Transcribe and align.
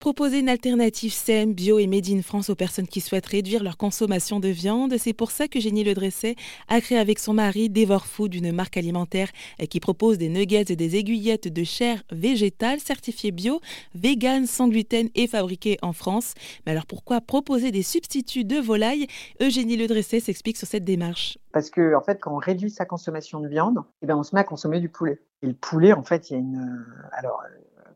Proposer 0.00 0.38
une 0.38 0.48
alternative 0.48 1.12
saine, 1.12 1.52
bio 1.52 1.78
et 1.78 1.86
made 1.86 2.08
in 2.08 2.22
France 2.22 2.48
aux 2.48 2.54
personnes 2.54 2.86
qui 2.86 3.02
souhaitent 3.02 3.26
réduire 3.26 3.62
leur 3.62 3.76
consommation 3.76 4.40
de 4.40 4.48
viande, 4.48 4.96
c'est 4.96 5.12
pour 5.12 5.30
ça 5.30 5.46
que 5.46 5.60
Génie 5.60 5.84
Le 5.84 5.92
Dresset 5.92 6.36
a 6.68 6.80
créé 6.80 6.96
avec 6.96 7.18
son 7.18 7.34
mari 7.34 7.68
Devor 7.68 8.06
Food, 8.06 8.34
une 8.34 8.50
marque 8.50 8.78
alimentaire 8.78 9.28
qui 9.68 9.78
propose 9.78 10.16
des 10.16 10.30
nuggets 10.30 10.64
et 10.70 10.76
des 10.76 10.96
aiguillettes 10.96 11.52
de 11.52 11.64
chair 11.64 12.02
végétale 12.10 12.80
certifiées 12.80 13.30
bio, 13.30 13.60
vegan, 13.94 14.46
sans 14.46 14.68
gluten 14.68 15.10
et 15.14 15.26
fabriquées 15.26 15.76
en 15.82 15.92
France. 15.92 16.32
Mais 16.64 16.72
alors 16.72 16.86
pourquoi 16.86 17.20
proposer 17.20 17.70
des 17.70 17.82
substituts 17.82 18.44
de 18.44 18.56
volaille? 18.56 19.06
Eugénie 19.42 19.76
Le 19.76 19.86
Dresset 19.86 20.20
s'explique 20.20 20.56
sur 20.56 20.66
cette 20.66 20.84
démarche. 20.84 21.36
Parce 21.52 21.68
que 21.68 21.94
en 21.94 22.00
fait, 22.00 22.18
quand 22.22 22.34
on 22.34 22.38
réduit 22.38 22.70
sa 22.70 22.86
consommation 22.86 23.38
de 23.40 23.48
viande, 23.48 23.80
eh 24.00 24.06
bien, 24.06 24.16
on 24.16 24.22
se 24.22 24.34
met 24.34 24.40
à 24.40 24.44
consommer 24.44 24.80
du 24.80 24.88
poulet. 24.88 25.20
Et 25.42 25.46
le 25.46 25.52
poulet, 25.52 25.92
en 25.92 26.04
fait, 26.04 26.30
il 26.30 26.32
y 26.32 26.36
a 26.36 26.38
une 26.38 26.86
alors 27.12 27.42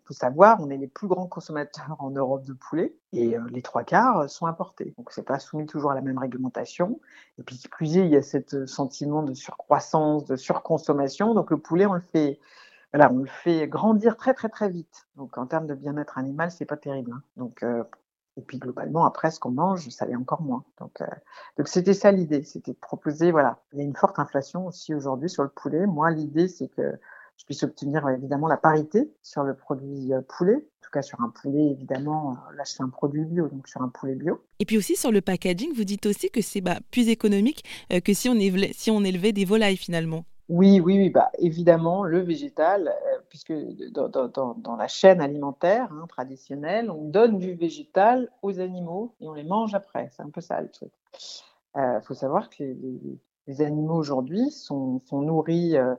faut 0.05 0.14
savoir, 0.14 0.61
on 0.61 0.71
est 0.71 0.77
les 0.77 0.86
plus 0.86 1.09
grands 1.09 1.27
consommateurs 1.27 1.96
en 1.98 2.11
Europe 2.11 2.45
de 2.45 2.52
poulet 2.52 2.95
et 3.12 3.37
euh, 3.37 3.43
les 3.50 3.62
trois 3.62 3.84
quarts 3.84 4.28
sont 4.28 4.47
importés. 4.47 4.95
Donc, 4.98 5.11
c'est 5.11 5.24
pas 5.24 5.38
soumis 5.38 5.66
toujours 5.66 5.92
à 5.92 5.95
la 5.95 6.02
même 6.02 6.19
réglementation. 6.19 7.01
Et 7.38 7.42
puis, 7.42 7.61
plus 7.70 7.95
il 7.95 8.09
y 8.09 8.16
a 8.16 8.23
ce 8.23 8.66
sentiment 8.66 9.23
de 9.23 9.34
surcroissance, 9.34 10.25
de 10.27 10.37
surconsommation. 10.37 11.34
Donc, 11.34 11.51
le 11.51 11.56
poulet, 11.56 11.87
on 11.87 11.95
le 11.95 12.01
fait, 12.01 12.38
voilà, 12.92 13.11
on 13.11 13.19
le 13.19 13.27
fait 13.27 13.66
grandir 13.66 14.16
très, 14.16 14.34
très, 14.34 14.51
très 14.51 14.69
vite. 14.69 15.06
Donc, 15.16 15.38
en 15.38 15.47
termes 15.47 15.66
de 15.66 15.75
bien-être 15.75 16.19
animal, 16.19 16.50
c'est 16.50 16.66
pas 16.66 16.77
terrible. 16.77 17.12
Hein. 17.12 17.23
Donc, 17.36 17.62
euh, 17.62 17.83
et 18.36 18.42
puis 18.42 18.59
globalement, 18.59 19.05
après, 19.05 19.30
ce 19.30 19.39
qu'on 19.39 19.52
mange, 19.52 19.89
ça 19.91 20.06
l'est 20.06 20.16
encore 20.16 20.42
moins. 20.42 20.64
Donc, 20.80 21.00
euh, 21.00 21.06
donc 21.56 21.69
c'était 21.69 21.95
ça 21.95 22.11
l'idée, 22.11 22.42
c'était 22.42 22.73
de 22.73 22.78
proposer, 22.78 23.30
voilà. 23.30 23.62
Il 23.73 23.78
y 23.78 23.83
a 23.83 23.84
une 23.84 23.95
forte 23.95 24.19
inflation 24.19 24.66
aussi 24.66 24.92
aujourd'hui 24.95 25.30
sur 25.30 25.45
le 25.45 25.48
poulet. 25.48 25.86
Moi, 25.86 26.11
l'idée, 26.11 26.48
c'est 26.48 26.69
que 26.69 26.98
je 27.37 27.45
puisse 27.45 27.62
obtenir 27.62 28.09
évidemment 28.09 28.48
la 28.48 28.56
parité 28.56 29.12
sur 29.23 29.42
le 29.42 29.55
produit 29.55 30.12
euh, 30.12 30.20
poulet. 30.23 30.55
En 30.55 30.84
tout 30.84 30.91
cas, 30.91 31.02
sur 31.02 31.20
un 31.20 31.30
poulet, 31.30 31.73
évidemment, 31.73 32.33
euh, 32.33 32.56
là, 32.56 32.65
c'est 32.65 32.83
un 32.83 32.88
produit 32.88 33.25
bio, 33.25 33.48
donc 33.48 33.69
sur 33.69 33.83
un 33.83 33.88
poulet 33.88 34.15
bio. 34.15 34.42
Et 34.61 34.65
puis 34.65 34.79
aussi 34.79 34.97
sur 34.97 35.11
le 35.11 35.20
packaging, 35.20 35.73
vous 35.75 35.84
dites 35.84 36.06
aussi 36.06 36.31
que 36.31 36.41
c'est 36.41 36.61
bah, 36.61 36.78
plus 36.91 37.08
économique 37.08 37.64
euh, 37.92 38.00
que 38.00 38.14
si 38.14 38.28
on, 38.28 38.34
élevait, 38.34 38.70
si 38.73 38.91
on 38.91 39.03
élevait 39.03 39.33
des 39.33 39.45
volailles 39.45 39.77
finalement. 39.77 40.25
Oui, 40.48 40.78
oui, 40.78 40.98
oui, 40.98 41.11
bah, 41.11 41.31
évidemment, 41.39 42.05
le 42.05 42.20
végétal, 42.20 42.92
puisque 43.31 43.55
dans, 43.92 44.08
dans, 44.08 44.55
dans, 44.55 44.77
la 44.77 44.89
chaîne 44.89 45.23
alimentaire 45.23 45.91
hein, 45.91 46.06
traditionnelle, 46.06 46.91
on 46.91 47.08
donne 47.08 47.39
du 47.39 47.55
végétal 47.55 48.30
aux 48.42 48.61
animaux 48.61 49.14
et 49.20 49.28
on 49.28 49.33
les 49.33 49.45
mange 49.45 49.75
après. 49.75 50.11
C'est 50.14 50.23
un 50.23 50.28
peu 50.28 50.42
ça 50.42 50.61
le 50.61 50.69
truc. 50.69 50.92
Il 51.77 52.01
faut 52.05 52.14
savoir 52.14 52.51
que 52.51 52.62
les, 52.62 52.75
les 52.75 53.19
animaux 53.61 53.97
aujourd'hui 53.97 54.50
sont, 54.50 55.00
sont, 55.06 55.20
nourris 55.20 55.77
euh, 55.77 55.95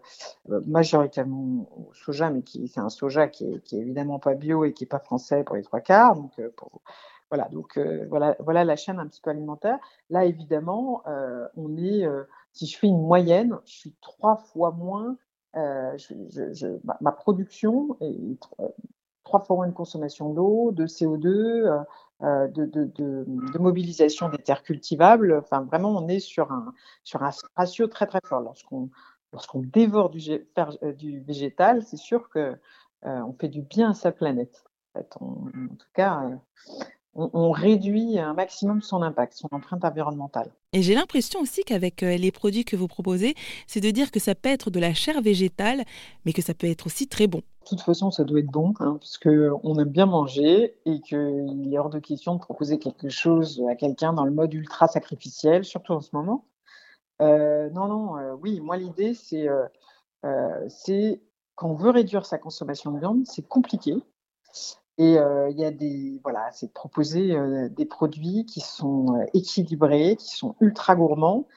majoritairement 0.66 1.68
au 1.78 1.94
soja, 1.94 2.30
mais 2.30 2.42
qui 2.42 2.68
c'est 2.68 2.80
un 2.80 2.90
soja 2.90 3.28
qui 3.28 3.46
est, 3.46 3.60
qui 3.62 3.78
est, 3.78 3.82
évidemment 3.82 4.20
pas 4.20 4.34
bio 4.34 4.66
et 4.66 4.74
qui 4.74 4.86
est 4.86 4.88
pas 4.88 5.00
français 5.00 5.44
pour 5.44 5.56
les 5.56 5.64
trois 5.64 5.82
quarts. 5.82 6.16
Donc 6.16 6.32
euh, 6.40 6.50
voilà, 7.30 7.48
donc 7.50 7.78
euh, 7.78 8.06
voilà, 8.10 8.36
voilà 8.40 8.64
la 8.64 8.76
chaîne 8.76 9.00
un 9.00 9.08
petit 9.08 9.22
peu 9.22 9.30
alimentaire. 9.30 9.78
Là 10.10 10.26
évidemment, 10.26 11.04
euh, 11.08 11.48
on 11.56 11.78
est, 11.78 12.06
si 12.54 12.66
je 12.68 12.78
fais 12.78 12.88
une 12.88 13.02
moyenne, 13.02 13.58
je 13.66 13.74
suis 13.74 13.96
trois 14.02 14.38
fois 14.38 14.72
moins, 14.72 15.18
je, 15.56 16.14
je, 16.30 16.54
je, 16.54 16.68
ma, 16.84 16.98
ma, 17.00 17.12
production 17.12 17.96
est 18.02 18.38
trois 19.26 19.42
fois 19.42 19.58
moins 19.58 19.68
de 19.68 19.74
consommation 19.74 20.30
d'eau, 20.30 20.72
de 20.72 20.88
CO2, 20.88 21.28
euh, 21.28 21.80
de, 22.22 22.66
de, 22.66 23.60
mobilisation 23.60 24.30
des 24.30 24.38
terres 24.38 24.64
cultivables. 24.64 25.40
Enfin, 25.44 25.62
vraiment, 25.62 25.90
on 25.92 26.08
est 26.08 26.20
sur 26.20 26.52
un, 26.52 26.74
sur 27.04 27.24
un 27.24 27.32
ratio 27.56 27.88
très 27.88 28.08
très 28.08 28.22
fort. 28.26 28.42
Lorsqu'on 28.42 29.62
dévore 29.62 30.10
du, 30.10 30.22
euh, 30.32 30.94
du 30.94 31.20
végétal, 31.22 31.84
c'est 31.84 31.98
sûr 31.98 32.30
que 32.30 32.40
euh, 32.40 32.56
on 33.04 33.34
fait 33.34 33.50
du 33.50 33.62
bien 33.62 33.92
à 33.92 33.94
sa 33.94 34.12
planète. 34.12 34.64
En, 34.96 35.48
on, 35.54 35.68
tout 35.76 35.88
cas, 35.94 36.24
on, 37.16 37.52
réduit 37.52 38.18
un 38.18 38.34
maximum 38.34 38.82
son 38.82 39.02
impact, 39.02 39.34
son 39.34 39.50
empreinte 39.52 39.84
environnementale. 39.84 40.52
Et 40.72 40.82
j'ai 40.82 40.96
l'impression 40.96 41.42
aussi 41.42 41.64
qu'avec 41.64 42.00
les 42.02 42.32
produits 42.32 42.64
que 42.64 42.78
vous 42.78 42.88
proposez, 42.88 43.36
c'est 43.68 43.82
de 43.82 43.92
dire 43.92 44.10
que 44.10 44.22
ça 44.22 44.36
peut 44.36 44.50
être 44.50 44.70
de 44.70 44.80
la 44.80 44.94
chair 44.94 45.22
végétale, 45.22 45.84
mais 46.24 46.32
que 46.32 46.42
ça 46.42 46.54
peut 46.54 46.68
être 46.68 46.86
aussi 46.86 47.08
très 47.08 47.28
bon. 47.28 47.42
De 47.66 47.70
toute 47.70 47.82
façon, 47.82 48.12
ça 48.12 48.24
doit 48.24 48.42
être 48.42 48.52
bon, 48.52 48.76
hein, 48.80 49.00
parce 49.00 49.18
aime 49.80 49.90
bien 49.90 50.06
manger 50.06 50.78
et 50.86 51.02
qu'il 51.02 51.74
est 51.74 51.80
hors 51.80 51.90
de 51.90 51.98
question 51.98 52.36
de 52.36 52.40
proposer 52.40 52.78
quelque 52.78 53.10
chose 53.10 53.64
à 53.68 53.74
quelqu'un 53.74 54.14
dans 54.14 54.24
le 54.24 54.30
mode 54.30 54.54
ultra 54.54 54.88
sacrificiel, 54.88 55.66
surtout 55.66 55.94
en 55.94 56.02
ce 56.02 56.16
moment. 56.16 56.46
Euh, 57.24 57.72
non, 57.72 57.88
non, 57.88 58.18
euh, 58.18 58.36
oui, 58.40 58.60
moi 58.60 58.78
l'idée, 58.78 59.16
c'est 59.16 59.48
euh, 59.50 59.66
euh 60.26 60.68
quand 61.56 61.70
on 61.70 61.74
veut 61.74 61.90
réduire 61.90 62.26
sa 62.26 62.38
consommation 62.38 62.92
de 62.92 63.00
viande, 63.00 63.26
c'est 63.26 63.48
compliqué. 63.48 63.96
Et 64.98 65.14
il 65.14 65.58
y 65.58 65.66
a 65.66 65.72
des, 65.72 66.20
voilà, 66.24 66.52
c'est 66.52 66.68
de 66.68 66.72
proposer 66.72 67.34
des 67.70 67.86
produits 67.86 68.46
qui 68.46 68.60
sont 68.60 69.26
équilibrés, 69.34 70.18
qui 70.18 70.36
sont 70.36 70.56
ultra 70.60 70.96
gourmands, 70.96 71.48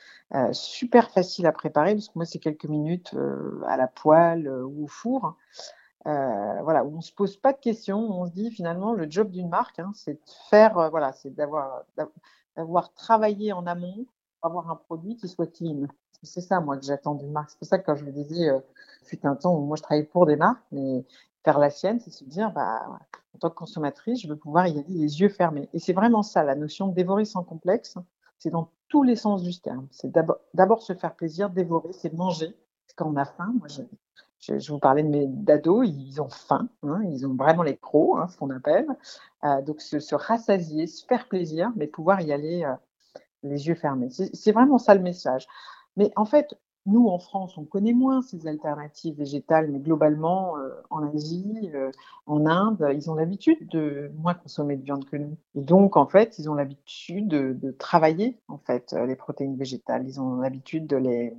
super 0.53 1.11
faciles 1.11 1.47
à 1.47 1.53
préparer, 1.53 1.95
parce 1.95 2.09
que 2.09 2.13
moi, 2.15 2.25
c'est 2.25 2.39
quelques 2.39 2.67
minutes 2.67 3.13
à 3.67 3.77
la 3.77 3.89
poêle 3.89 4.49
ou 4.49 4.85
au 4.85 4.87
four. 4.87 5.37
Euh, 6.09 6.63
voilà, 6.63 6.85
où 6.85 6.97
on 6.97 7.01
se 7.03 7.13
pose 7.13 7.37
pas 7.37 7.53
de 7.53 7.59
questions, 7.59 7.99
on 7.99 8.25
se 8.27 8.31
dit 8.31 8.51
finalement 8.51 8.95
le 8.95 9.11
job 9.11 9.31
d'une 9.31 9.51
marque, 9.51 9.79
hein, 9.79 9.93
c'est 9.95 10.19
faire, 10.49 10.79
euh, 10.79 10.89
voilà, 10.89 11.13
c'est 11.13 11.35
d'avoir, 11.35 11.85
travaillé 12.95 13.53
en 13.53 13.67
amont 13.67 14.07
pour 14.41 14.51
avoir 14.51 14.71
un 14.71 14.77
produit 14.77 15.17
qui 15.17 15.29
soit 15.29 15.47
clean. 15.47 15.87
C'est 16.23 16.41
ça, 16.41 16.61
moi, 16.61 16.79
que 16.79 16.85
j'attends 16.85 17.15
d'une 17.15 17.31
marque. 17.31 17.51
C'est 17.51 17.59
pour 17.59 17.69
ça 17.69 17.79
que 17.79 17.85
quand 17.85 17.95
je 17.95 18.05
vous 18.07 18.11
disais, 18.11 18.49
euh, 18.49 18.59
un 19.23 19.37
temps 19.37 19.55
où 19.55 19.61
moi 19.67 19.77
je 19.77 19.83
travaillais 19.83 20.07
pour 20.07 20.25
des 20.25 20.37
marques, 20.37 20.65
mais 20.73 21.05
faire 21.45 21.59
la 21.59 21.69
sienne, 21.71 22.01
c'est 22.01 22.11
se 22.11 22.25
dire, 22.25 22.53
bah, 22.53 22.87
en 23.35 23.39
tant 23.39 23.51
que 23.51 23.55
consommatrice, 23.55 24.23
je 24.23 24.29
veux 24.29 24.37
pouvoir 24.37 24.67
y 24.67 24.79
aller 24.79 24.85
les 24.89 25.21
yeux 25.21 25.29
fermés. 25.29 25.69
Et 25.75 25.79
c'est 25.79 25.93
vraiment 25.93 26.23
ça, 26.23 26.43
la 26.43 26.55
notion 26.55 26.89
de 26.89 26.95
dévorer 26.95 27.27
sans 27.27 27.45
complexe. 27.45 27.97
C'est 28.39 28.51
dans 28.51 28.71
tous 28.89 29.03
les 29.03 29.17
sens 29.17 29.43
du 29.43 29.59
terme. 29.61 29.87
C'est 29.91 30.11
d'abord, 30.55 30.83
se 30.83 30.95
faire 30.95 31.15
plaisir, 31.15 31.51
dévorer, 31.51 31.93
c'est 31.93 32.13
manger. 32.15 32.57
Quand 32.97 33.11
on 33.11 33.17
a 33.17 33.27
faim, 33.27 33.53
moi, 33.59 33.69
je, 34.41 34.71
vous 34.71 34.78
parlais 34.78 35.03
de 35.03 35.09
mes 35.09 35.26
dados, 35.26 35.82
ils 35.82 36.21
ont 36.21 36.28
faim, 36.28 36.69
hein, 36.82 37.03
ils 37.04 37.26
ont 37.26 37.34
vraiment 37.34 37.62
les 37.62 37.76
crocs, 37.76 38.19
hein, 38.19 38.28
ce 38.28 38.37
qu'on 38.37 38.50
appelle. 38.50 38.87
Euh, 39.44 39.62
donc 39.62 39.81
se, 39.81 39.99
se, 39.99 40.15
rassasier, 40.15 40.87
se 40.87 41.04
faire 41.06 41.28
plaisir, 41.28 41.72
mais 41.76 41.87
pouvoir 41.87 42.21
y 42.21 42.32
aller 42.32 42.65
euh, 42.65 42.75
les 43.43 43.69
yeux 43.69 43.75
fermés. 43.75 44.09
C'est 44.10 44.53
vraiment 44.53 44.78
ça 44.78 44.94
le 44.94 45.03
message. 45.03 45.47
Mais 45.97 46.12
en 46.16 46.25
fait, 46.25 46.56
nous, 46.88 47.09
en 47.09 47.19
France, 47.19 47.59
on 47.59 47.65
connaît 47.65 47.93
moins 47.93 48.22
ces 48.22 48.47
alternatives 48.47 49.16
végétales, 49.16 49.71
mais 49.71 49.78
globalement, 49.78 50.56
euh, 50.59 50.70
en 50.91 51.06
Asie, 51.15 51.70
euh, 51.75 51.91
en 52.26 52.47
Inde, 52.47 52.93
ils 52.94 53.10
ont 53.10 53.15
l'habitude 53.15 53.69
de 53.69 54.10
moins 54.16 54.34
consommer 54.34 54.76
de 54.76 54.82
viande 54.82 55.05
que 55.05 55.16
nous. 55.16 55.37
Et 55.55 55.60
donc, 55.60 55.97
en 55.97 56.06
fait, 56.06 56.38
ils 56.38 56.49
ont 56.49 56.55
l'habitude 56.55 57.28
de, 57.28 57.70
travailler, 57.72 58.38
en 58.49 58.59
fait, 58.59 58.94
les 59.06 59.16
protéines 59.16 59.56
végétales. 59.56 60.06
Ils 60.06 60.20
ont 60.20 60.37
l'habitude 60.37 60.87
de 60.87 60.97
les, 60.97 61.37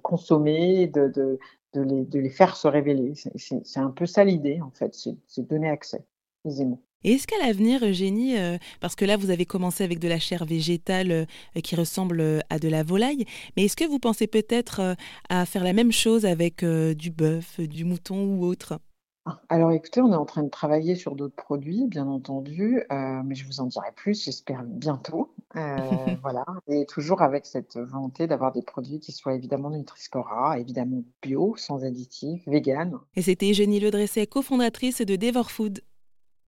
consommer, 0.00 0.86
de, 0.86 1.38
de 1.76 1.82
les, 2.12 2.22
les 2.22 2.30
faire 2.30 2.56
se 2.56 2.68
révéler. 2.68 3.14
C'est 3.36 3.80
un 3.80 3.90
peu 3.90 4.06
ça 4.06 4.24
l'idée, 4.24 4.60
en 4.60 4.70
fait, 4.70 4.94
c'est 5.26 5.48
donner 5.48 5.68
accès 5.68 6.04
aisément. 6.44 6.80
Et 7.04 7.12
est-ce 7.12 7.26
qu'à 7.26 7.38
l'avenir, 7.38 7.84
Eugénie, 7.84 8.38
euh, 8.38 8.58
parce 8.80 8.96
que 8.96 9.04
là, 9.04 9.16
vous 9.16 9.30
avez 9.30 9.46
commencé 9.46 9.84
avec 9.84 9.98
de 9.98 10.08
la 10.08 10.18
chair 10.18 10.44
végétale 10.44 11.12
euh, 11.12 11.60
qui 11.62 11.76
ressemble 11.76 12.20
euh, 12.20 12.40
à 12.50 12.58
de 12.58 12.68
la 12.68 12.82
volaille, 12.82 13.26
mais 13.56 13.66
est-ce 13.66 13.76
que 13.76 13.84
vous 13.84 13.98
pensez 13.98 14.26
peut-être 14.26 14.96
à 15.28 15.46
faire 15.46 15.62
la 15.62 15.72
même 15.72 15.92
chose 15.92 16.26
avec 16.26 16.64
du 16.64 17.10
bœuf, 17.10 17.60
du 17.60 17.84
mouton 17.84 18.24
ou 18.24 18.44
autre? 18.44 18.80
Alors 19.48 19.72
écoutez, 19.72 20.00
on 20.00 20.12
est 20.12 20.16
en 20.16 20.24
train 20.24 20.42
de 20.42 20.48
travailler 20.48 20.94
sur 20.94 21.16
d'autres 21.16 21.34
produits, 21.34 21.86
bien 21.86 22.06
entendu, 22.06 22.82
euh, 22.92 23.22
mais 23.24 23.34
je 23.34 23.44
vous 23.46 23.60
en 23.60 23.66
dirai 23.66 23.88
plus, 23.94 24.24
j'espère 24.24 24.62
bientôt. 24.64 25.32
Euh, 25.56 25.76
voilà, 26.22 26.44
et 26.68 26.86
toujours 26.86 27.22
avec 27.22 27.46
cette 27.46 27.76
volonté 27.76 28.26
d'avoir 28.26 28.52
des 28.52 28.62
produits 28.62 29.00
qui 29.00 29.12
soient 29.12 29.34
évidemment 29.34 29.70
Nutri-Score 29.70 30.54
évidemment 30.58 31.02
bio, 31.22 31.54
sans 31.56 31.84
additifs, 31.84 32.42
vegan. 32.46 32.98
Et 33.14 33.22
c'était 33.22 33.50
Eugénie 33.50 33.80
Le 33.80 33.90
Dresset, 33.90 34.26
cofondatrice 34.26 35.00
de 35.00 35.16
Devor 35.16 35.50
Food. 35.50 35.80